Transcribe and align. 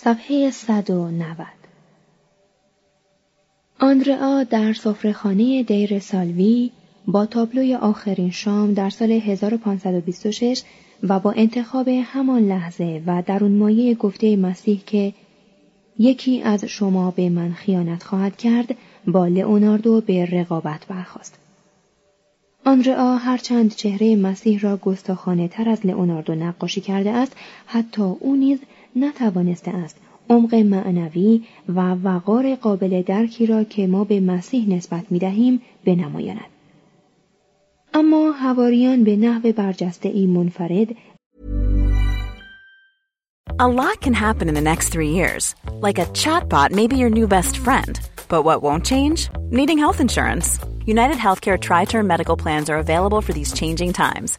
صفحه 0.00 0.50
190 0.50 1.46
آندرا 3.80 4.44
در 4.44 4.72
سفرهخانه 4.72 5.62
دیر 5.62 5.98
سالوی 5.98 6.70
با 7.06 7.26
تابلوی 7.26 7.74
آخرین 7.74 8.30
شام 8.30 8.74
در 8.74 8.90
سال 8.90 9.12
1526 9.12 10.62
و 11.02 11.20
با 11.20 11.32
انتخاب 11.32 11.88
همان 11.88 12.42
لحظه 12.48 13.02
و 13.06 13.22
در 13.26 13.44
اون 13.44 13.52
مایه 13.52 13.94
گفته 13.94 14.36
مسیح 14.36 14.82
که 14.86 15.12
یکی 15.98 16.42
از 16.42 16.64
شما 16.64 17.10
به 17.10 17.28
من 17.28 17.52
خیانت 17.52 18.02
خواهد 18.02 18.36
کرد 18.36 18.76
با 19.06 19.26
لئوناردو 19.26 20.00
به 20.00 20.24
رقابت 20.24 20.86
برخاست. 20.86 21.38
آندرا 22.64 23.16
هرچند 23.16 23.74
چهره 23.74 24.16
مسیح 24.16 24.60
را 24.60 24.76
گستاخانه 24.76 25.48
تر 25.48 25.68
از 25.68 25.86
لئوناردو 25.86 26.34
نقاشی 26.34 26.80
کرده 26.80 27.10
است 27.10 27.36
حتی 27.66 28.02
او 28.02 28.36
نیز 28.36 28.58
نتوانسته 28.96 29.70
است 29.70 29.96
عمق 30.30 30.54
معنوی 30.54 31.42
و 31.68 31.94
وقار 31.94 32.54
قابل 32.54 33.02
درکی 33.02 33.46
را 33.46 33.64
که 33.64 33.86
ما 33.86 34.04
به 34.04 34.20
مسیح 34.20 34.68
نسبت 34.68 35.04
می 35.10 35.18
دهیم 35.18 35.60
بنمایاند. 35.84 36.40
اما 37.94 38.32
هواریان 38.32 39.04
به 39.04 39.16
نحو 39.16 39.52
برجسته 39.52 40.08
ای 40.08 40.26
منفرد 40.26 40.88
A 43.60 43.66
lot 43.66 44.00
can 44.00 44.14
happen 44.14 44.48
in 44.48 44.54
the 44.54 44.68
next 44.72 44.90
three 44.90 45.10
years. 45.10 45.56
Like 45.86 45.98
a 45.98 46.06
chatbot 46.22 46.70
may 46.70 46.86
be 46.86 46.96
your 46.96 47.10
new 47.10 47.26
best 47.26 47.58
friend. 47.58 47.98
But 48.28 48.44
what 48.44 48.62
won't 48.62 48.84
change? 48.84 49.28
Needing 49.50 49.78
health 49.78 50.00
insurance. 50.00 50.48
United 50.86 51.16
Healthcare 51.16 51.58
Tri 51.58 51.84
Term 51.84 52.06
Medical 52.06 52.36
Plans 52.36 52.70
are 52.70 52.78
available 52.78 53.20
for 53.20 53.32
these 53.32 53.52
changing 53.52 53.92
times. 53.94 54.38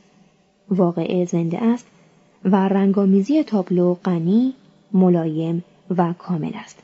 واقعه 0.71 1.25
زنده 1.25 1.63
است 1.63 1.87
و 2.45 2.55
رنگامیزی 2.55 3.43
تابلو 3.43 3.93
غنی، 3.93 4.53
ملایم 4.93 5.63
و 5.97 6.13
کامل 6.13 6.51
است. 6.53 6.83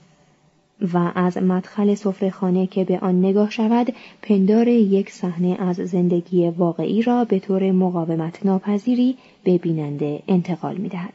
و 0.93 1.11
از 1.15 1.37
مدخل 1.37 1.95
سفرهخانه 1.95 2.67
که 2.67 2.83
به 2.83 2.99
آن 2.99 3.19
نگاه 3.19 3.49
شود 3.49 3.93
پندار 4.21 4.67
یک 4.67 5.09
صحنه 5.11 5.57
از 5.59 5.75
زندگی 5.75 6.49
واقعی 6.49 7.01
را 7.01 7.25
به 7.25 7.39
طور 7.39 7.71
مقاومت 7.71 8.45
ناپذیری 8.45 9.17
به 9.43 9.57
بیننده 9.57 10.23
انتقال 10.27 10.77
می 10.77 10.89
دهد. 10.89 11.13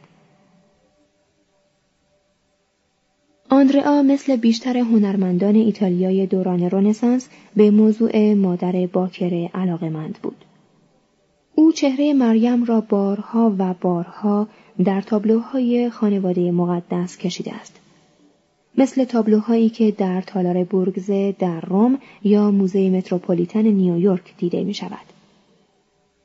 آندرا 3.49 4.01
مثل 4.01 4.35
بیشتر 4.35 4.77
هنرمندان 4.77 5.55
ایتالیای 5.55 6.25
دوران 6.25 6.69
رنسانس 6.69 7.29
به 7.55 7.71
موضوع 7.71 8.33
مادر 8.33 8.87
باکره 8.93 9.49
علاقمند 9.53 10.19
بود. 10.23 10.45
او 11.55 11.71
چهره 11.71 12.13
مریم 12.13 12.63
را 12.63 12.81
بارها 12.81 13.55
و 13.57 13.73
بارها 13.81 14.47
در 14.83 15.01
تابلوهای 15.01 15.89
خانواده 15.89 16.51
مقدس 16.51 17.17
کشیده 17.17 17.53
است. 17.53 17.79
مثل 18.77 19.03
تابلوهایی 19.03 19.69
که 19.69 19.91
در 19.91 20.21
تالار 20.21 20.63
بورگزه 20.63 21.35
در 21.39 21.61
روم 21.61 21.99
یا 22.23 22.51
موزه 22.51 22.89
متروپولیتن 22.89 23.61
نیویورک 23.61 24.37
دیده 24.37 24.63
می 24.63 24.73
شود. 24.73 25.13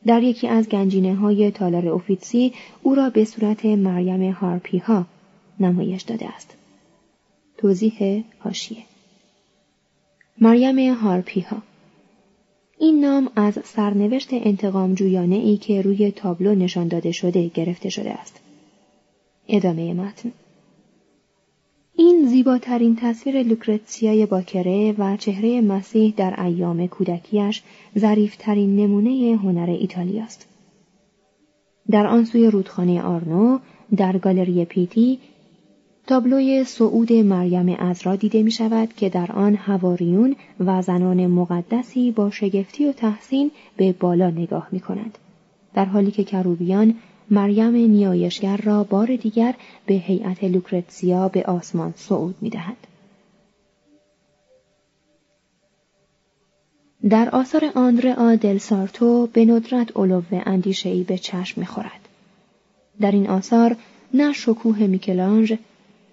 در 0.07 0.23
یکی 0.23 0.49
از 0.49 0.69
گنجینه 0.69 1.15
های 1.15 1.51
تالار 1.51 1.89
اوفیتسی 1.89 2.53
او 2.83 2.95
را 2.95 3.11
به 3.11 3.25
صورت 3.25 3.67
مریم 3.67 4.31
هارپی 4.33 4.79
ها 4.79 5.07
نمایش 5.61 6.03
داده 6.03 6.29
است. 6.29 6.55
توضیح 7.57 8.25
هاشیه 8.41 8.83
مریم 10.41 10.95
هارپی 10.95 11.41
ها 11.41 11.57
این 12.81 13.01
نام 13.01 13.31
از 13.37 13.59
سرنوشت 13.65 14.29
انتقام 14.33 14.97
ای 15.31 15.57
که 15.57 15.83
روی 15.83 16.11
تابلو 16.11 16.55
نشان 16.55 16.89
داده 16.89 17.13
شده 17.13 17.51
گرفته 17.55 17.89
شده 17.89 18.11
است. 18.11 18.41
ادامه 19.49 19.95
متن 19.95 20.33
این 21.97 22.27
زیباترین 22.27 22.97
تصویر 22.97 23.43
لوکرتسیای 23.43 24.27
باکره 24.27 24.95
و 24.99 25.17
چهره 25.17 25.61
مسیح 25.61 26.15
در 26.17 26.43
ایام 26.43 26.87
کودکیش 26.87 27.63
ظریفترین 27.99 28.77
نمونه 28.77 29.39
هنر 29.43 29.71
ایتالیاست. 29.71 30.49
در 31.91 32.07
آن 32.07 32.25
سوی 32.25 32.47
رودخانه 32.47 33.03
آرنو 33.03 33.59
در 33.97 34.19
گالری 34.19 34.65
پیتی 34.65 35.19
تابلوی 36.09 36.65
صعود 36.65 37.13
مریم 37.13 37.77
ازرا 37.79 38.17
دیده 38.17 38.43
می 38.43 38.51
شود 38.51 38.93
که 38.97 39.09
در 39.09 39.33
آن 39.33 39.55
هواریون 39.55 40.37
و 40.61 40.83
زنان 40.83 41.27
مقدسی 41.27 42.11
با 42.11 42.31
شگفتی 42.31 42.87
و 42.87 42.93
تحسین 42.93 43.51
به 43.77 43.93
بالا 43.93 44.31
نگاه 44.31 44.69
می 44.73 44.81
کنند. 44.81 45.19
در 45.75 45.85
حالی 45.85 46.11
که 46.11 46.25
کروبیان 46.25 46.95
مریم 47.31 47.75
نیایشگر 47.75 48.57
را 48.57 48.85
بار 48.85 49.17
دیگر 49.17 49.55
به 49.87 49.95
هیئت 49.95 50.45
لوکرتسیا 50.45 51.29
به 51.29 51.43
آسمان 51.43 51.95
صعود 51.97 52.35
می 52.41 52.51
دهد. 52.51 52.77
در 57.09 57.29
آثار 57.31 57.73
آندره 57.75 58.15
آدل 58.15 58.59
سارتو 58.59 59.29
به 59.33 59.45
ندرت 59.45 59.97
علو 59.97 60.23
اندیشهای 60.31 61.05
به 61.05 61.19
چشم 61.19 61.61
می‌خورد. 61.61 62.09
در 63.01 63.11
این 63.11 63.31
آثار 63.31 63.77
نه 64.15 64.33
شکوه 64.33 64.79
میکلانج، 64.79 65.59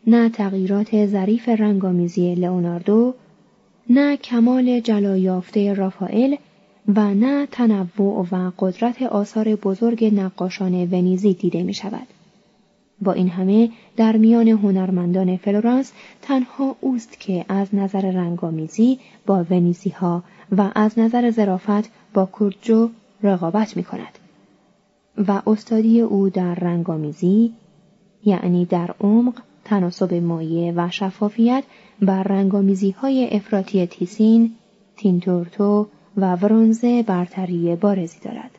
نه 0.07 0.29
تغییرات 0.29 1.05
ظریف 1.05 1.49
رنگامیزی 1.49 2.35
لئوناردو، 2.35 3.13
نه 3.89 4.17
کمال 4.17 4.79
جلایافته 4.79 5.73
رافائل 5.73 6.35
و 6.95 7.13
نه 7.13 7.45
تنوع 7.45 8.27
و 8.31 8.51
قدرت 8.59 9.01
آثار 9.01 9.55
بزرگ 9.55 10.05
نقاشان 10.15 10.73
ونیزی 10.73 11.33
دیده 11.33 11.63
می 11.63 11.73
شود. 11.73 12.07
با 13.01 13.13
این 13.13 13.29
همه 13.29 13.69
در 13.97 14.17
میان 14.17 14.47
هنرمندان 14.47 15.37
فلورانس 15.37 15.91
تنها 16.21 16.75
اوست 16.81 17.19
که 17.19 17.45
از 17.47 17.75
نظر 17.75 18.11
رنگامیزی 18.11 18.99
با 19.25 19.45
ونیزی 19.49 19.89
ها 19.89 20.23
و 20.57 20.71
از 20.75 20.99
نظر 20.99 21.31
ظرافت 21.31 21.89
با 22.13 22.25
کورجو 22.25 22.89
رقابت 23.23 23.77
می 23.77 23.83
کند. 23.83 24.19
و 25.27 25.41
استادی 25.47 26.01
او 26.01 26.29
در 26.29 26.55
رنگامیزی 26.55 27.53
یعنی 28.25 28.65
در 28.65 28.95
عمق، 29.01 29.33
تناسب 29.65 30.13
مایه 30.13 30.73
و 30.75 30.89
شفافیت 30.89 31.63
بر 32.01 32.23
رنگامیزی 32.23 32.91
های 32.91 33.29
افراطی 33.31 33.85
تیسین، 33.85 34.55
تینتورتو 34.97 35.87
و 36.17 36.35
ورونزه 36.35 37.03
برتری 37.03 37.75
بارزی 37.75 38.19
دارد. 38.19 38.51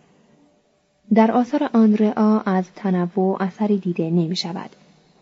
در 1.14 1.32
آثار 1.32 1.70
آنرا 1.72 2.40
از 2.40 2.64
تنوع 2.76 3.42
اثری 3.42 3.78
دیده 3.78 4.10
نمی 4.10 4.36
شود 4.36 4.70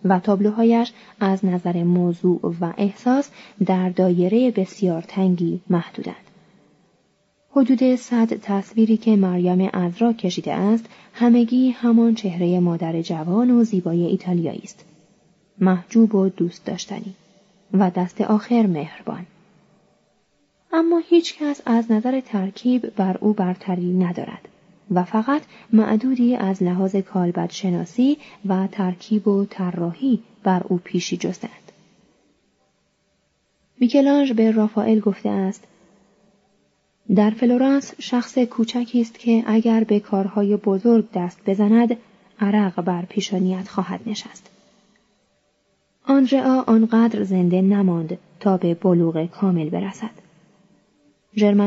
و 0.04 0.20
تابلوهایش 0.20 0.92
از 1.20 1.44
نظر 1.44 1.82
موضوع 1.82 2.54
و 2.60 2.72
احساس 2.76 3.30
در 3.66 3.88
دایره 3.88 4.50
بسیار 4.50 5.02
تنگی 5.02 5.60
محدودند. 5.70 6.16
حدود 7.50 7.94
صد 7.96 8.34
تصویری 8.34 8.96
که 8.96 9.16
مریم 9.16 9.70
ازرا 9.72 10.12
کشیده 10.12 10.52
است 10.54 10.84
همگی 11.12 11.70
همان 11.70 12.14
چهره 12.14 12.60
مادر 12.60 13.02
جوان 13.02 13.50
و 13.50 13.64
زیبای 13.64 14.06
ایتالیایی 14.06 14.62
است 14.64 14.84
محجوب 15.58 16.14
و 16.14 16.28
دوست 16.28 16.64
داشتنی 16.64 17.14
و 17.72 17.90
دست 17.90 18.20
آخر 18.20 18.66
مهربان 18.66 19.26
اما 20.72 21.02
هیچ 21.08 21.38
کس 21.38 21.60
از 21.66 21.92
نظر 21.92 22.20
ترکیب 22.20 22.94
بر 22.94 23.16
او 23.20 23.32
برتری 23.32 23.92
ندارد 23.92 24.48
و 24.90 25.04
فقط 25.04 25.42
معدودی 25.72 26.36
از 26.36 26.62
لحاظ 26.62 26.96
کالبد 26.96 27.50
شناسی 27.50 28.18
و 28.46 28.66
ترکیب 28.66 29.28
و 29.28 29.44
طراحی 29.44 30.22
بر 30.42 30.62
او 30.68 30.80
پیشی 30.84 31.16
جستند. 31.16 31.72
میکلانژ 33.80 34.32
به 34.32 34.50
رافائل 34.50 35.00
گفته 35.00 35.28
است 35.28 35.64
در 37.14 37.30
فلورانس 37.30 37.94
شخص 37.98 38.38
کوچکی 38.38 39.00
است 39.00 39.18
که 39.18 39.44
اگر 39.46 39.84
به 39.84 40.00
کارهای 40.00 40.56
بزرگ 40.56 41.08
دست 41.14 41.40
بزند 41.46 41.96
عرق 42.40 42.80
بر 42.80 43.04
پیشانیت 43.04 43.68
خواهد 43.68 44.00
نشست. 44.06 44.53
آندرئا 46.06 46.64
آنقدر 46.66 47.24
زنده 47.24 47.62
نماند 47.62 48.18
تا 48.40 48.56
به 48.56 48.74
بلوغ 48.74 49.26
کامل 49.26 49.70
برسد. 49.70 50.10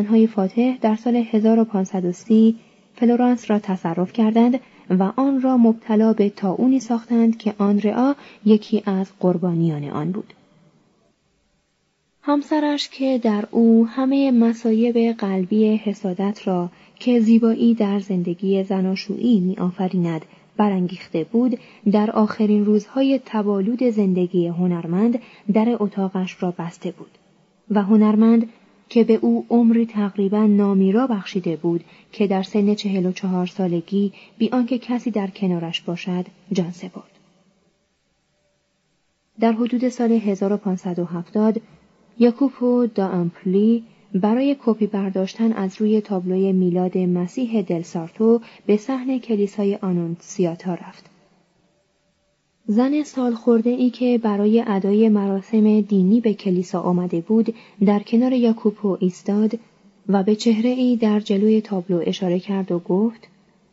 های 0.10 0.28
فاتح 0.28 0.78
در 0.82 0.96
سال 0.96 1.16
1530 1.16 2.56
فلورانس 2.96 3.52
را 3.52 3.60
تصرف 3.60 4.14
کردند 4.14 4.60
و 4.90 5.12
آن 5.16 5.42
را 5.42 5.58
مبتلا 5.58 6.14
به 6.14 6.30
تاونی 6.30 6.80
ساختند 6.80 7.38
که 7.38 7.54
آندرئا 7.58 8.16
یکی 8.46 8.84
از 8.86 9.12
قربانیان 9.20 9.84
آن 9.84 10.12
بود. 10.12 10.34
همسرش 12.22 12.90
که 12.90 13.18
در 13.24 13.48
او 13.52 13.88
همه 13.88 14.32
مسایب 14.32 15.18
قلبی 15.18 15.76
حسادت 15.76 16.48
را 16.48 16.70
که 17.00 17.20
زیبایی 17.20 17.74
در 17.74 18.00
زندگی 18.00 18.64
زناشویی 18.64 19.40
می 19.40 19.56
آفریند 19.58 20.26
برانگیخته 20.58 21.24
بود 21.24 21.60
در 21.92 22.12
آخرین 22.12 22.66
روزهای 22.66 23.20
تبالود 23.26 23.84
زندگی 23.84 24.48
هنرمند 24.48 25.20
در 25.54 25.78
اتاقش 25.80 26.44
را 26.44 26.54
بسته 26.60 26.92
بود 26.92 27.18
و 27.72 27.82
هنرمند 27.82 28.50
که 28.90 29.04
به 29.04 29.14
او 29.14 29.46
عمری 29.50 29.86
تقریبا 29.86 30.46
نامیرا 30.46 31.08
بخشیده 31.08 31.56
بود 31.56 31.84
که 32.12 32.28
در 32.28 32.44
سن 32.44 32.76
چهل 32.76 33.06
و 33.06 33.12
چهار 33.12 33.46
سالگی 33.46 34.14
بی 34.38 34.50
آنکه 34.50 34.78
کسی 34.78 35.12
در 35.12 35.28
کنارش 35.28 35.82
باشد 35.82 36.26
جان 36.52 36.72
سپرد. 36.72 37.12
در 39.40 39.52
حدود 39.52 39.90
سال 39.90 40.12
1570 40.12 41.62
یاکوپو 42.20 42.88
دا 42.88 43.08
امپلی 43.08 43.84
برای 44.14 44.56
کپی 44.66 44.88
برداشتن 44.88 45.54
از 45.54 45.82
روی 45.82 46.02
تابلوی 46.02 46.52
میلاد 46.54 46.98
مسیح 46.98 47.62
دلسارتو 47.62 48.42
به 48.66 48.78
صحن 48.78 49.20
کلیسای 49.20 49.76
آنونسیاتا 49.76 50.74
رفت. 50.74 51.10
زن 52.66 53.04
سال 53.04 53.34
خورده 53.34 53.70
ای 53.70 53.90
که 53.90 54.18
برای 54.24 54.64
ادای 54.68 55.10
مراسم 55.10 55.82
دینی 55.82 56.22
به 56.22 56.34
کلیسا 56.34 56.82
آمده 56.82 57.22
بود 57.22 57.56
در 57.86 58.00
کنار 58.00 58.34
یاکوپو 58.34 58.98
ایستاد 59.00 59.60
و 60.10 60.24
به 60.24 60.36
چهره 60.36 60.70
ای 60.70 60.96
در 60.96 61.20
جلوی 61.20 61.62
تابلو 61.62 62.04
اشاره 62.06 62.40
کرد 62.40 62.72
و 62.72 62.80
گفت 62.80 63.28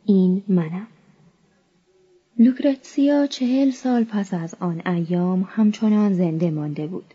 این 0.05 0.43
منم. 0.47 0.87
لوکرتسیا 2.39 3.27
چهل 3.27 3.71
سال 3.71 4.03
پس 4.03 4.33
از 4.33 4.55
آن 4.59 4.81
ایام 4.85 5.47
همچنان 5.49 6.13
زنده 6.13 6.51
مانده 6.51 6.87
بود. 6.87 7.13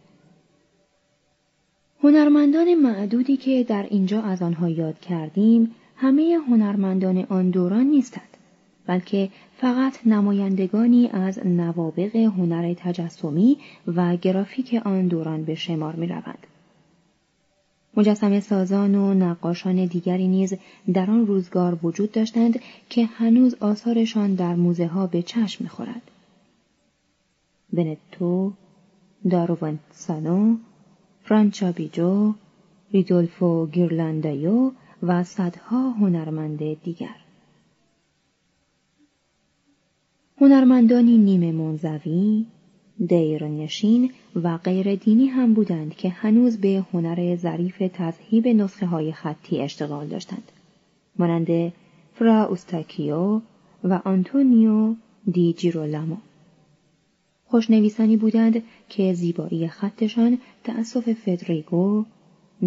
هنرمندان 2.02 2.74
معدودی 2.74 3.36
که 3.36 3.64
در 3.64 3.86
اینجا 3.90 4.22
از 4.22 4.42
آنها 4.42 4.68
یاد 4.68 5.00
کردیم 5.00 5.70
همه 5.96 6.38
هنرمندان 6.48 7.26
آن 7.28 7.50
دوران 7.50 7.86
نیستند 7.86 8.36
بلکه 8.86 9.28
فقط 9.56 10.06
نمایندگانی 10.06 11.08
از 11.08 11.46
نوابق 11.46 12.16
هنر 12.16 12.74
تجسمی 12.74 13.58
و 13.86 14.16
گرافیک 14.16 14.74
آن 14.84 15.08
دوران 15.08 15.44
به 15.44 15.54
شمار 15.54 15.96
می 15.96 16.06
روند. 16.06 16.46
مجسم 17.96 18.40
سازان 18.40 18.94
و 18.94 19.14
نقاشان 19.14 19.86
دیگری 19.86 20.28
نیز 20.28 20.54
در 20.92 21.10
آن 21.10 21.26
روزگار 21.26 21.78
وجود 21.82 22.12
داشتند 22.12 22.60
که 22.88 23.04
هنوز 23.04 23.54
آثارشان 23.60 24.34
در 24.34 24.54
موزه 24.54 24.86
ها 24.86 25.06
به 25.06 25.22
چشم 25.22 25.64
می‌خورد. 25.64 26.02
بنتو، 27.72 28.52
داروونسانو، 29.30 30.56
فرانچابیجو، 31.30 32.34
ریدولفو 32.92 33.66
گیرلاندایو 33.66 34.70
و 35.02 35.24
صدها 35.24 35.90
هنرمند 35.90 36.82
دیگر. 36.82 37.16
هنرمندانی 40.40 41.18
نیمه 41.18 41.52
منزوی، 41.52 42.46
دیرنشین 43.06 44.10
و 44.42 44.56
غیر 44.56 44.94
دینی 44.94 45.26
هم 45.26 45.54
بودند 45.54 45.94
که 45.94 46.08
هنوز 46.08 46.56
به 46.60 46.84
هنر 46.92 47.36
ظریف 47.36 47.82
تذهیب 47.94 48.48
نسخه 48.48 48.86
های 48.86 49.12
خطی 49.12 49.60
اشتغال 49.60 50.06
داشتند. 50.06 50.52
مانند 51.18 51.72
فرا 52.14 52.44
اوستاکیو 52.44 53.40
و 53.84 54.00
آنتونیو 54.04 54.94
دی 55.32 55.52
جیرولامو. 55.52 56.16
خوشنویسانی 57.50 58.16
بودند 58.16 58.62
که 58.88 59.14
زیبایی 59.14 59.68
خطشان 59.68 60.38
تأسف 60.64 61.12
فدریگو 61.12 62.04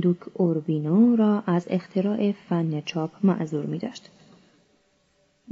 دوک 0.02 0.18
اوربینو 0.34 1.16
را 1.16 1.44
از 1.48 1.68
اختراع 1.70 2.32
فن 2.32 2.82
چاپ 2.82 3.12
معذور 3.24 3.66
می 3.66 3.78
داشت. 3.78 4.10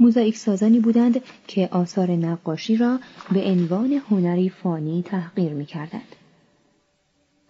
موزاییک 0.00 0.36
سازانی 0.36 0.80
بودند 0.80 1.20
که 1.46 1.68
آثار 1.72 2.10
نقاشی 2.10 2.76
را 2.76 2.98
به 3.32 3.44
عنوان 3.44 3.92
هنری 3.92 4.48
فانی 4.48 5.02
تحقیر 5.02 5.52
می 5.52 5.66
کردند. 5.66 6.16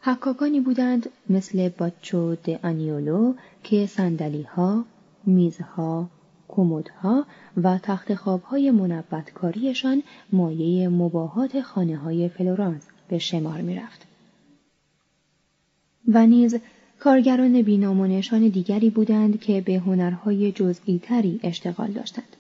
حکاکانی 0.01 0.61
بودند 0.61 1.09
مثل 1.31 1.69
باتچو 1.69 2.35
د 2.35 2.51
آنیولو 2.63 3.35
که 3.65 3.87
صندلی 3.87 4.43
ها، 4.43 4.85
میزها، 5.27 6.09
کمدها 6.53 7.27
و 7.63 7.79
تخت 7.79 8.15
خوابهای 8.15 8.71
منبتکاریشان 8.71 10.03
مایه 10.33 10.89
مباهات 10.89 11.61
خانه 11.61 11.97
های 11.97 12.29
فلورانس 12.29 12.87
به 13.09 13.19
شمار 13.19 13.61
می 13.61 13.75
رفت. 13.75 14.07
و 16.09 16.27
نیز 16.27 16.57
کارگران 17.01 17.63
بی‌نام 17.63 18.21
دیگری 18.49 18.91
بودند 18.91 19.41
که 19.41 19.61
به 19.61 19.79
هنرهای 19.79 20.53
جزئی 20.53 20.99
تری 20.99 21.41
اشتغال 21.43 21.91
داشتند. 21.91 22.37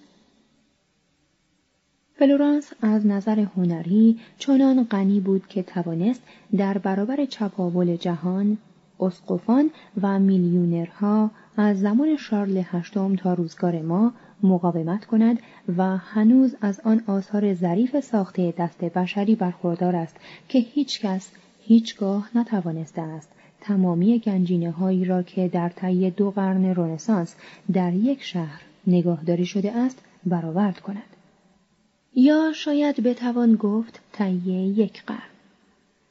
فلورانس 2.15 2.73
از 2.81 3.07
نظر 3.07 3.41
هنری 3.41 4.19
چنان 4.39 4.85
غنی 4.85 5.21
بود 5.21 5.47
که 5.49 5.63
توانست 5.63 6.23
در 6.57 6.79
برابر 6.79 7.25
چپاول 7.25 7.97
جهان 7.97 8.59
اسقفان 9.01 9.71
و 10.03 10.19
میلیونرها 10.19 11.31
از 11.57 11.81
زمان 11.81 12.17
شارل 12.17 12.63
هشتم 12.65 13.17
تا 13.17 13.35
روزگار 13.35 13.83
ما 13.83 14.13
مقاومت 14.43 15.05
کند 15.05 15.39
و 15.77 15.97
هنوز 15.97 16.57
از 16.61 16.81
آن 16.81 17.03
آثار 17.07 17.55
ظریف 17.55 18.01
ساخته 18.01 18.55
دست 18.59 18.85
بشری 18.85 19.35
برخوردار 19.35 19.97
است 19.97 20.17
که 20.49 20.59
هیچ 20.59 21.01
کس 21.01 21.31
هیچگاه 21.61 22.31
نتوانسته 22.35 23.03
است 23.03 23.29
تمامی 23.61 24.19
گنجینه 24.19 24.71
هایی 24.71 25.05
را 25.05 25.23
که 25.23 25.49
در 25.49 25.69
طی 25.69 26.11
دو 26.11 26.31
قرن 26.31 26.65
رنسانس 26.65 27.37
در 27.73 27.93
یک 27.93 28.23
شهر 28.23 28.63
نگاهداری 28.87 29.47
شده 29.47 29.73
است 29.73 30.05
برآورد 30.27 30.81
کند. 30.81 31.03
یا 32.15 32.53
شاید 32.55 33.03
بتوان 33.03 33.55
گفت 33.55 34.01
طی 34.13 34.33
یک 34.77 35.03
قرن. 35.05 35.32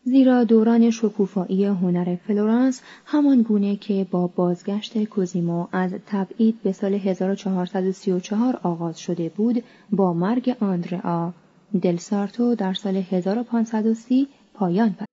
زیرا 0.03 0.43
دوران 0.43 0.89
شکوفایی 0.89 1.65
هنر 1.65 2.15
فلورانس 2.27 2.81
همان 3.05 3.41
گونه 3.41 3.75
که 3.75 4.07
با 4.11 4.27
بازگشت 4.27 5.03
کوزیمو 5.03 5.67
از 5.71 5.93
تبعید 6.07 6.61
به 6.63 6.71
سال 6.71 6.93
1434 6.93 8.59
آغاز 8.63 8.99
شده 8.99 9.29
بود 9.29 9.63
با 9.91 10.13
مرگ 10.13 10.55
آندرا 10.59 11.33
دل 11.81 11.97
سارتو 11.97 12.55
در 12.55 12.73
سال 12.73 12.95
1530 12.95 14.27
پایان 14.53 14.89
پذیرد. 14.89 15.07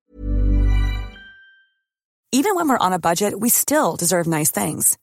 Even 2.33 2.55
when 2.55 2.69
we're 2.69 2.87
on 2.87 2.93
a 2.93 2.99
budget, 2.99 3.33
we 3.41 3.49
still 3.49 3.97
deserve 3.97 4.27
nice 4.27 4.51
things. 4.51 4.99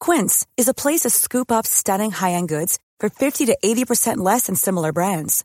Quince 0.00 0.46
is 0.56 0.68
a 0.68 0.74
place 0.82 1.02
to 1.02 1.10
scoop 1.10 1.50
up 1.50 1.66
stunning 1.66 2.10
high-end 2.10 2.48
goods 2.48 2.78
for 3.00 3.08
50 3.08 3.46
to 3.46 3.56
80% 3.64 4.18
less 4.18 4.46
than 4.46 4.54
similar 4.54 4.92
brands. 4.92 5.44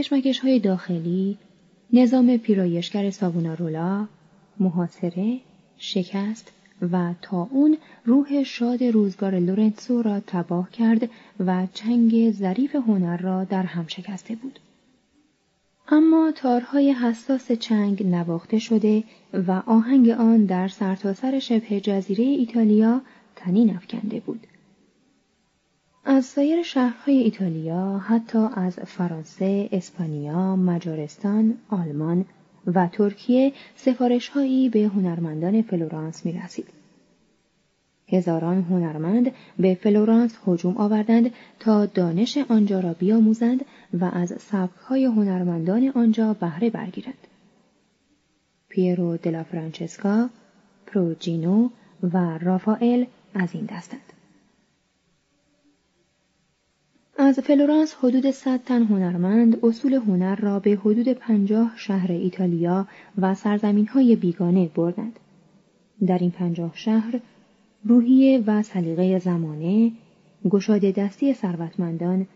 کشمکش 0.00 0.38
های 0.38 0.58
داخلی، 0.58 1.38
نظام 1.92 2.36
پیرایشگر 2.36 3.10
ساوونارولا، 3.10 4.06
محاصره، 4.60 5.40
شکست 5.78 6.52
و 6.92 7.14
تا 7.22 7.48
اون 7.50 7.76
روح 8.04 8.42
شاد 8.42 8.84
روزگار 8.84 9.38
لورنسو 9.38 10.02
را 10.02 10.20
تباه 10.26 10.70
کرد 10.70 11.10
و 11.46 11.66
چنگ 11.74 12.30
ظریف 12.30 12.74
هنر 12.74 13.16
را 13.16 13.44
در 13.44 13.62
هم 13.62 13.86
شکسته 13.86 14.34
بود. 14.34 14.58
اما 15.88 16.32
تارهای 16.36 16.92
حساس 16.92 17.52
چنگ 17.52 18.06
نواخته 18.06 18.58
شده 18.58 19.04
و 19.32 19.62
آهنگ 19.66 20.10
آن 20.10 20.44
در 20.44 20.68
سرتاسر 20.68 21.38
شبه 21.38 21.80
جزیره 21.80 22.24
ایتالیا 22.24 23.00
طنین 23.36 23.76
افکنده 23.76 24.20
بود. 24.20 24.46
از 26.04 26.24
سایر 26.24 26.62
شهرهای 26.62 27.18
ایتالیا 27.18 27.98
حتی 27.98 28.38
از 28.38 28.78
فرانسه، 28.80 29.68
اسپانیا، 29.72 30.56
مجارستان، 30.56 31.54
آلمان 31.68 32.24
و 32.66 32.88
ترکیه 32.92 33.52
سفارشهایی 33.76 34.68
به 34.68 34.82
هنرمندان 34.82 35.62
فلورانس 35.62 36.26
می 36.26 36.32
رسید. 36.32 36.66
هزاران 38.08 38.62
هنرمند 38.62 39.32
به 39.58 39.74
فلورانس 39.74 40.38
هجوم 40.46 40.76
آوردند 40.76 41.32
تا 41.58 41.86
دانش 41.86 42.38
آنجا 42.38 42.80
را 42.80 42.92
بیاموزند 42.92 43.64
و 43.92 44.04
از 44.04 44.34
سبکهای 44.38 45.04
هنرمندان 45.04 45.92
آنجا 45.94 46.34
بهره 46.34 46.70
برگیرند. 46.70 47.26
پیرو 48.68 49.16
دلا 49.16 49.44
فرانچسکا، 49.44 50.28
پروجینو 50.86 51.68
و 52.02 52.38
رافائل 52.38 53.04
از 53.34 53.48
این 53.54 53.64
دستند. 53.64 54.09
از 57.22 57.38
فلورانس 57.40 57.94
حدود 57.94 58.30
100 58.30 58.60
تن 58.64 58.82
هنرمند 58.82 59.64
اصول 59.64 59.94
هنر 59.94 60.36
را 60.36 60.58
به 60.58 60.70
حدود 60.70 61.08
پنجاه 61.08 61.72
شهر 61.76 62.12
ایتالیا 62.12 62.88
و 63.18 63.34
سرزمین 63.34 63.86
های 63.86 64.16
بیگانه 64.16 64.70
بردند. 64.74 65.18
در 66.06 66.18
این 66.18 66.30
پنجاه 66.30 66.70
شهر 66.74 67.20
روحیه 67.84 68.42
و 68.46 68.62
سلیقه 68.62 69.18
زمانه، 69.18 69.92
گشاده 70.50 70.92
دستی 70.92 71.34
ثروتمندان 71.34 72.26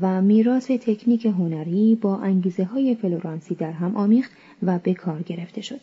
و 0.00 0.22
میراث 0.22 0.70
تکنیک 0.70 1.26
هنری 1.26 1.94
با 1.94 2.16
انگیزه 2.16 2.64
های 2.64 2.94
فلورانسی 2.94 3.54
در 3.54 3.72
هم 3.72 3.96
آمیخت 3.96 4.32
و 4.62 4.78
به 4.78 4.94
کار 4.94 5.22
گرفته 5.22 5.60
شد. 5.60 5.80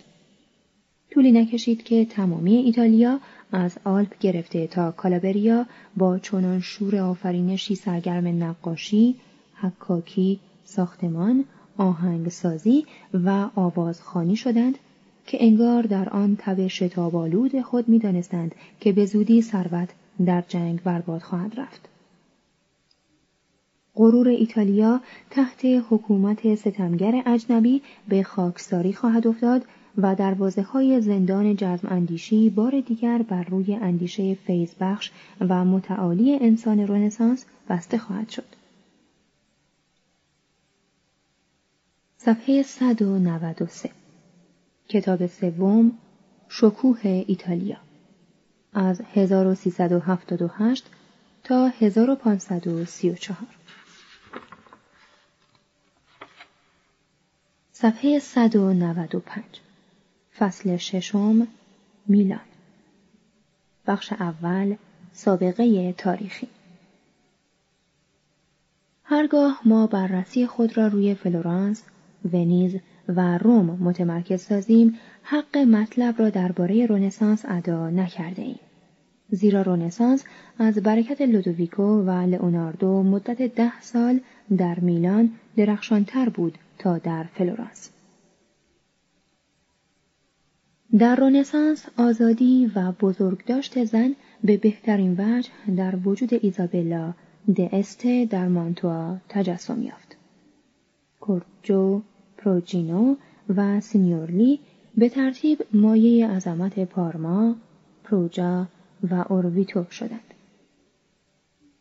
طولی 1.11 1.31
نکشید 1.31 1.83
که 1.83 2.05
تمامی 2.05 2.55
ایتالیا 2.55 3.19
از 3.51 3.77
آلپ 3.83 4.17
گرفته 4.19 4.67
تا 4.67 4.91
کالابریا 4.91 5.65
با 5.97 6.19
چنان 6.19 6.59
شور 6.59 6.95
آفرینشی 6.95 7.75
سرگرم 7.75 8.43
نقاشی، 8.43 9.15
حکاکی، 9.55 10.39
ساختمان، 10.63 11.45
آهنگسازی 11.77 12.85
و 13.13 13.49
آوازخانی 13.55 14.35
شدند 14.35 14.77
که 15.25 15.37
انگار 15.41 15.83
در 15.83 16.09
آن 16.09 16.35
تب 16.39 16.67
شتابالود 16.67 17.61
خود 17.61 17.89
می‌دانستند 17.89 18.55
که 18.79 18.91
به 18.91 19.05
زودی 19.05 19.41
ثروت 19.41 19.89
در 20.25 20.43
جنگ 20.47 20.83
برباد 20.83 21.21
خواهد 21.21 21.59
رفت. 21.59 21.89
غرور 23.95 24.27
ایتالیا 24.27 25.01
تحت 25.29 25.65
حکومت 25.89 26.55
ستمگر 26.55 27.23
اجنبی 27.25 27.81
به 28.07 28.23
خاکساری 28.23 28.93
خواهد 28.93 29.27
افتاد 29.27 29.65
و 30.03 30.15
دروازه 30.15 30.61
های 30.61 31.01
زندان 31.01 31.55
جزم 31.55 31.87
اندیشی 31.91 32.49
بار 32.49 32.79
دیگر 32.81 33.17
بر 33.21 33.43
روی 33.43 33.75
اندیشه 33.75 34.33
فیض 34.33 34.73
بخش 34.79 35.11
و 35.41 35.65
متعالی 35.65 36.35
انسان 36.41 36.79
رنسانس 36.87 37.45
بسته 37.69 37.97
خواهد 37.97 38.29
شد. 38.29 38.55
صفحه 42.17 42.63
193 42.63 43.89
کتاب 44.87 45.27
سوم 45.27 45.91
شکوه 46.49 46.99
ایتالیا. 47.27 47.77
از 48.73 49.01
1378 49.13 50.85
تا 51.43 51.67
1534 51.67 53.37
صفحه 57.71 58.19
195 58.19 59.43
فصل 60.39 60.77
ششم 60.77 61.47
میلان 62.07 62.39
بخش 63.87 64.13
اول 64.13 64.75
سابقه 65.13 65.93
تاریخی 65.93 66.47
هرگاه 69.03 69.61
ما 69.65 69.87
بررسی 69.87 70.47
خود 70.47 70.77
را 70.77 70.87
روی 70.87 71.15
فلورانس، 71.15 71.83
ونیز 72.33 72.75
و 73.07 73.37
روم 73.37 73.65
متمرکز 73.65 74.41
سازیم 74.41 74.95
حق 75.23 75.57
مطلب 75.57 76.19
را 76.19 76.29
درباره 76.29 76.85
رنسانس 76.85 77.45
ادا 77.47 77.89
نکرده 77.89 78.41
ایم. 78.41 78.59
زیرا 79.29 79.61
رنسانس 79.61 80.23
از 80.59 80.77
برکت 80.77 81.21
لودویکو 81.21 81.83
و 81.83 82.11
لئوناردو 82.11 83.03
مدت 83.03 83.55
ده 83.55 83.81
سال 83.81 84.19
در 84.57 84.79
میلان 84.79 85.31
درخشانتر 85.57 86.29
بود 86.29 86.57
تا 86.77 86.97
در 86.97 87.23
فلورانس. 87.23 87.91
در 90.97 91.15
رنسانس 91.15 91.85
آزادی 91.97 92.71
و 92.75 92.91
بزرگداشت 92.91 93.83
زن 93.83 94.15
به 94.43 94.57
بهترین 94.57 95.15
وجه 95.17 95.49
در 95.77 95.95
وجود 95.95 96.29
ایزابلا 96.41 97.13
د 97.55 97.61
استه 97.61 98.25
در 98.25 98.47
مانتوا 98.47 99.17
تجسم 99.29 99.81
یافت. 99.83 100.17
کوردجو، 101.19 102.01
پروجینو 102.37 103.15
و 103.55 103.79
سینیورلی 103.79 104.59
به 104.97 105.09
ترتیب 105.09 105.65
مایه 105.73 106.27
عظمت 106.27 106.79
پارما، 106.79 107.55
پروجا 108.03 108.67
و 109.09 109.25
اورویتو 109.29 109.85
شدند. 109.91 110.33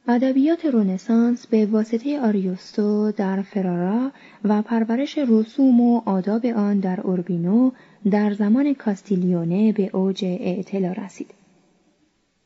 ادبیات 0.08 0.64
رنسانس 0.64 1.46
به 1.46 1.66
واسطه 1.66 2.20
آریوستو 2.20 3.12
در 3.12 3.42
فرارا 3.42 4.10
و 4.44 4.62
پرورش 4.62 5.18
رسوم 5.18 5.80
و 5.80 6.02
آداب 6.04 6.46
آن 6.46 6.78
در 6.80 7.00
اوربینو 7.00 7.70
در 8.10 8.34
زمان 8.34 8.74
کاستیلیونه 8.74 9.72
به 9.72 9.90
اوج 9.92 10.24
اعتلا 10.24 10.92
رسید. 10.92 11.30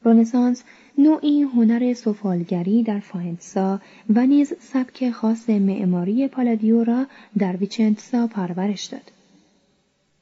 رنسانس 0.04 0.64
نوعی 0.98 1.42
هنر 1.42 1.94
سفالگری 1.94 2.82
در 2.82 3.00
فاینتسا 3.00 3.80
و 4.14 4.26
نیز 4.26 4.52
سبک 4.60 5.10
خاص 5.10 5.50
معماری 5.50 6.28
پالادیو 6.28 6.84
را 6.84 7.06
در 7.38 7.56
ویچنتسا 7.56 8.26
پرورش 8.26 8.84
داد. 8.84 9.12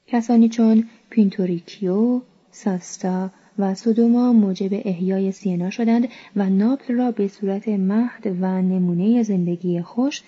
کسانی 0.06 0.48
چون 0.48 0.84
پینتوریکیو، 1.10 2.20
ساستا 2.50 3.30
و 3.58 3.74
سودوما 3.74 4.32
موجب 4.32 4.70
احیای 4.72 5.32
سینا 5.32 5.70
شدند 5.70 6.08
و 6.36 6.50
ناپل 6.50 6.94
را 6.94 7.10
به 7.10 7.28
صورت 7.28 7.68
مهد 7.68 8.26
و 8.26 8.62
نمونه 8.62 9.22
زندگی 9.22 9.82
خوش 9.82 10.22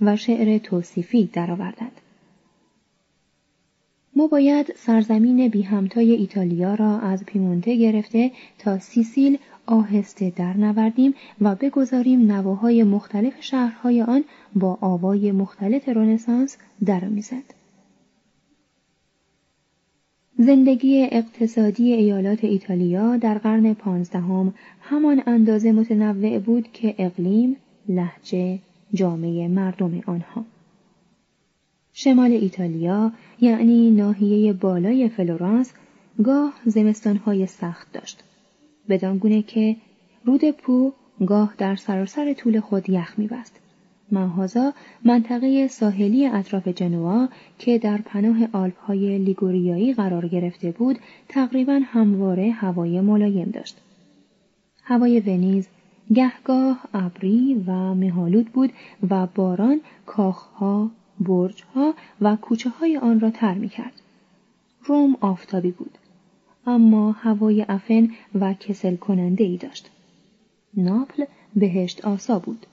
و 0.00 0.16
شعر 0.16 0.58
توصیفی 0.58 1.30
درآوردند. 1.32 2.00
ما 4.16 4.26
باید 4.26 4.72
سرزمین 4.76 5.48
بی 5.48 5.62
همتای 5.62 6.12
ایتالیا 6.12 6.74
را 6.74 6.98
از 6.98 7.24
پیمونته 7.24 7.76
گرفته 7.76 8.30
تا 8.58 8.78
سیسیل 8.78 9.38
آهسته 9.66 10.32
درنوردیم 10.36 11.14
و 11.40 11.54
بگذاریم 11.54 12.32
نواهای 12.32 12.82
مختلف 12.82 13.32
شهرهای 13.40 14.02
آن 14.02 14.24
با 14.54 14.78
آوای 14.80 15.32
مختلف 15.32 15.88
رنسانس 15.88 16.56
درآمیزد. 16.86 17.54
زندگی 20.38 21.08
اقتصادی 21.12 21.92
ایالات 21.92 22.44
ایتالیا 22.44 23.16
در 23.16 23.38
قرن 23.38 23.74
پانزدهم 23.74 24.54
همان 24.80 25.22
اندازه 25.26 25.72
متنوع 25.72 26.38
بود 26.38 26.72
که 26.72 26.94
اقلیم، 26.98 27.56
لحجه، 27.88 28.58
جامعه 28.94 29.48
مردم 29.48 30.02
آنها. 30.06 30.44
شمال 31.96 32.32
ایتالیا 32.32 33.12
یعنی 33.40 33.90
ناحیه 33.90 34.52
بالای 34.52 35.08
فلورانس 35.08 35.72
گاه 36.24 36.54
زمستانهای 36.64 37.46
سخت 37.46 37.92
داشت. 37.92 38.24
بدانگونه 38.88 39.42
که 39.42 39.76
رود 40.24 40.50
پو 40.50 40.92
گاه 41.26 41.54
در 41.58 41.76
سراسر 41.76 42.32
طول 42.32 42.60
خود 42.60 42.90
یخ 42.90 43.18
میبست. 43.18 43.60
ماهازا 44.12 44.72
منطقه 45.04 45.68
ساحلی 45.68 46.26
اطراف 46.26 46.68
جنوا 46.68 47.28
که 47.58 47.78
در 47.78 47.98
پناه 47.98 48.36
آلپ 48.52 48.78
های 48.78 49.18
لیگوریایی 49.18 49.94
قرار 49.94 50.28
گرفته 50.28 50.70
بود 50.70 50.98
تقریبا 51.28 51.80
همواره 51.84 52.50
هوای 52.50 53.00
ملایم 53.00 53.50
داشت. 53.50 53.80
هوای 54.82 55.20
ونیز 55.20 55.68
گهگاه 56.14 56.80
ابری 56.94 57.64
و 57.66 57.94
مهالود 57.94 58.46
بود 58.46 58.72
و 59.10 59.26
باران 59.26 59.80
کاخها، 60.06 60.90
برجها 61.20 61.94
و 62.20 62.36
کوچه 62.36 62.70
های 62.70 62.96
آن 62.96 63.20
را 63.20 63.30
تر 63.30 63.54
می 63.54 63.68
کرد. 63.68 63.92
روم 64.84 65.16
آفتابی 65.20 65.70
بود. 65.70 65.98
اما 66.66 67.12
هوای 67.12 67.66
افن 67.68 68.10
و 68.34 68.54
کسل 68.54 68.96
کننده 68.96 69.44
ای 69.44 69.56
داشت. 69.56 69.90
ناپل 70.76 71.24
بهشت 71.56 72.04
آسا 72.04 72.38
بود. 72.38 72.66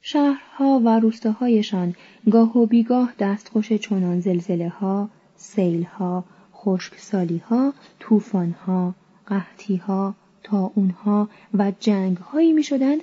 شهرها 0.00 0.80
و 0.84 1.00
روستاهایشان 1.00 1.94
گاه 2.30 2.58
و 2.58 2.66
بیگاه 2.66 3.12
دستخوش 3.18 3.72
چنان 3.72 4.20
زلزله 4.20 4.68
ها، 4.68 5.08
سیل 5.36 5.84
ها، 5.84 6.24
خشکسالی 6.54 7.38
ها، 7.38 7.72
طوفان 8.00 8.50
ها، 8.50 8.94
قحطی 9.26 9.76
ها، 9.76 10.14
تاونها 10.42 11.28
و 11.54 11.72
جنگ 11.80 12.16
هایی 12.16 12.52
می 12.52 12.62
شدند 12.62 13.00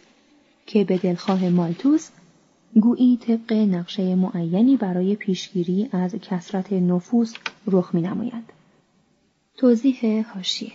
که 0.66 0.84
به 0.84 0.98
دلخواه 0.98 1.50
مالتوس 1.50 2.10
گویی 2.76 3.18
طبق 3.18 3.54
نقشه 3.54 4.16
معینی 4.16 4.78
برای 4.78 5.16
پیشگیری 5.16 5.90
از 5.92 6.16
کسرت 6.16 6.74
نفوس 6.74 7.34
رخ 7.68 7.96
می 7.96 8.02
نمایند. 8.02 8.54
توضیح 9.58 10.26
هاشیه 10.34 10.72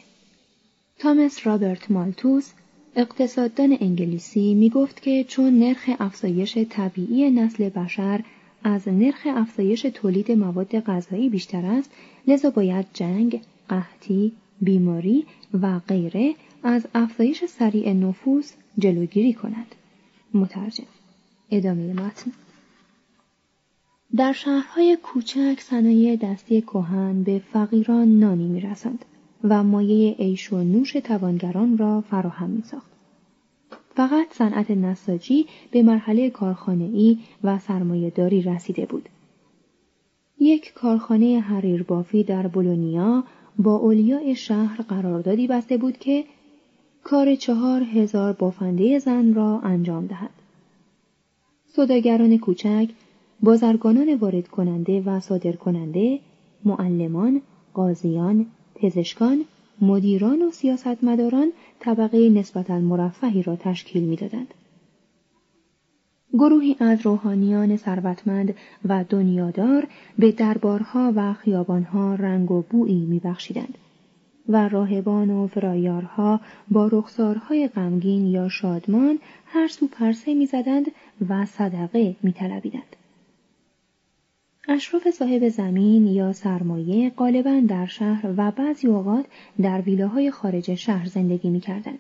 تامس 0.99 1.47
رابرت 1.47 1.91
مالتوس 1.91 2.53
اقتصاددان 2.97 3.77
انگلیسی 3.81 4.55
می 4.55 4.71
گفت 4.71 5.03
که 5.03 5.25
چون 5.25 5.59
نرخ 5.59 5.91
افزایش 5.99 6.59
طبیعی 6.71 7.31
نسل 7.31 7.69
بشر 7.69 8.25
از 8.65 8.89
نرخ 8.89 9.27
افزایش 9.27 9.83
تولید 9.83 10.33
مواد 10.33 10.81
غذایی 10.81 11.29
بیشتر 11.29 11.67
است 11.67 11.91
لذا 12.27 12.51
باید 12.51 12.87
جنگ، 12.95 13.41
قحطی، 13.69 14.33
بیماری 14.61 15.27
و 15.63 15.79
غیره 15.79 16.35
از 16.63 16.87
افزایش 16.95 17.45
سریع 17.45 17.93
نفوس 17.93 18.53
جلوگیری 18.79 19.33
کند. 19.33 19.75
مترجم 20.35 20.85
ادامه 21.53 21.93
متن. 21.93 22.33
در 24.17 24.33
شهرهای 24.33 24.99
کوچک 25.03 25.61
صنایع 25.61 26.17
دستی 26.17 26.61
کهن 26.61 27.23
به 27.23 27.43
فقیران 27.53 28.19
نانی 28.19 28.47
می‌رسند 28.47 29.05
و 29.45 29.63
مایه 29.63 30.15
عیش 30.15 30.53
و 30.53 30.63
نوش 30.63 30.93
توانگران 30.93 31.79
را 31.79 32.01
فراهم 32.01 32.51
میساخت. 32.51 32.91
فقط 33.95 34.27
صنعت 34.33 34.71
نساجی 34.71 35.47
به 35.71 35.83
مرحله 35.83 36.31
کارخانه‌ای 36.31 37.19
و 37.45 37.59
داری 38.17 38.43
رسیده 38.43 38.87
بود. 38.87 39.09
یک 40.41 40.73
کارخانه 40.75 41.41
حریر 41.41 41.83
بافی 41.83 42.25
در 42.25 42.47
بولونیا 42.47 43.25
با 43.59 43.77
اولیاء 43.77 44.35
شهر 44.35 44.83
قراردادی 44.83 45.47
بسته 45.47 45.77
بود 45.77 45.99
که 45.99 46.25
کار 47.05 47.35
چهار 47.35 47.83
هزار 47.83 48.33
بافنده 48.33 48.99
زن 48.99 49.35
را 49.35 49.61
انجام 49.61 50.07
دهد. 50.07 50.42
صداگران 51.83 52.39
کوچک، 52.39 52.89
بازرگانان 53.41 54.15
وارد 54.15 54.49
کننده 54.49 55.01
و 55.01 55.21
صادر 55.21 55.53
کننده، 55.53 56.21
معلمان، 56.65 57.41
قاضیان، 57.75 58.47
پزشکان، 58.75 59.45
مدیران 59.81 60.43
و 60.43 60.51
سیاستمداران 60.51 61.53
طبقه 61.81 62.29
نسبتا 62.29 62.79
مرفهی 62.79 63.43
را 63.43 63.57
تشکیل 63.57 64.03
می‌دادند. 64.03 64.55
گروهی 66.33 66.77
از 66.81 67.07
روحانیان 67.07 67.77
ثروتمند 67.77 68.55
و 68.89 69.05
دنیادار 69.09 69.87
به 70.19 70.33
دربارها 70.33 71.13
و 71.17 71.33
خیابانها 71.33 72.15
رنگ 72.15 72.51
و 72.51 72.63
بویی 72.71 73.07
میبخشیدند 73.07 73.79
و 74.49 74.69
راهبان 74.69 75.31
و 75.31 75.47
فرایارها 75.47 76.41
با 76.71 76.87
رخسارهای 76.93 77.69
غمگین 77.69 78.27
یا 78.27 78.49
شادمان 78.49 79.19
هر 79.47 79.69
سو 79.69 79.87
پرسه 79.87 80.35
می‌زدند 80.35 80.87
و 81.29 81.47
صدقه 81.47 82.17
میطلبیدند. 82.23 82.97
اشراف 84.69 85.11
صاحب 85.11 85.49
زمین 85.49 86.07
یا 86.07 86.33
سرمایه 86.33 87.11
غالبا 87.11 87.63
در 87.69 87.87
شهر 87.87 88.35
و 88.37 88.51
بعضی 88.51 88.87
اوقات 88.87 89.25
در 89.63 89.81
ویلاهای 89.81 90.31
خارج 90.31 90.75
شهر 90.75 91.07
زندگی 91.07 91.51
می‌کردند. 91.51 91.99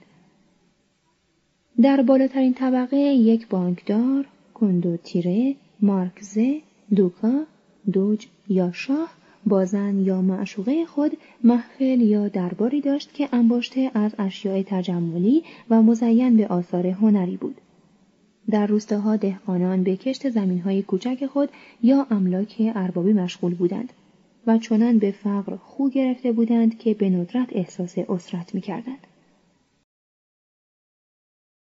در 1.83 2.03
بالاترین 2.03 2.55
طبقه 2.55 2.97
یک 2.97 3.49
بانکدار، 3.49 4.27
کندوتیره، 4.55 5.57
مارکزه، 5.81 6.61
دوکا، 6.97 7.45
دوج 7.93 8.27
یا 8.49 8.73
شاه 8.73 9.11
با 9.47 9.65
زن 9.65 9.99
یا 9.99 10.23
معشوقه 10.23 10.87
خود 10.87 11.17
محفل 11.45 12.01
یا 12.01 12.29
درباری 12.29 12.81
داشت 12.81 13.15
که 13.15 13.29
انباشته 13.33 13.91
از 13.95 14.15
اشیاء 14.19 14.63
تجملی 14.67 15.43
و 15.71 15.83
مزین 15.83 16.37
به 16.37 16.47
آثار 16.47 16.87
هنری 16.87 17.37
بود. 17.37 17.61
در 18.51 18.67
روستاها 18.67 19.17
دهقانان 19.17 19.83
به 19.83 19.97
کشت 19.97 20.31
زمینهای 20.31 20.83
کوچک 20.83 21.27
خود 21.27 21.49
یا 21.83 22.07
املاک 22.11 22.73
اربابی 22.75 23.13
مشغول 23.13 23.55
بودند 23.55 23.93
و 24.47 24.59
چنان 24.59 24.99
به 24.99 25.11
فقر 25.11 25.57
خو 25.57 25.89
گرفته 25.89 26.33
بودند 26.33 26.79
که 26.79 26.95
به 26.95 27.11
ندرت 27.11 27.49
احساس 27.53 27.99
اسرت 27.99 28.55
می 28.55 28.61
کردند. 28.61 29.07